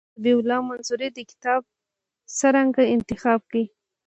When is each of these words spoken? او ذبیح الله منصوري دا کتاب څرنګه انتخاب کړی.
او 0.03 0.07
ذبیح 0.23 0.37
الله 0.39 0.59
منصوري 0.69 1.07
دا 1.17 1.23
کتاب 1.31 1.61
څرنګه 2.37 2.83
انتخاب 2.95 3.39
کړی. 3.49 3.63